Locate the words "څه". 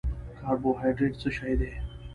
1.21-1.29